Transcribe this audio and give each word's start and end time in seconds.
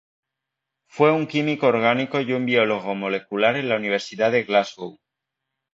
Fue 0.87 1.11
un 1.11 1.27
químico 1.27 1.67
orgánico 1.67 2.21
y 2.21 2.33
un 2.33 2.47
biólogo 2.47 2.95
molecular 2.95 3.55
en 3.55 3.69
la 3.69 3.75
Universidad 3.75 4.31
de 4.31 4.45
Glasgow. 4.45 4.99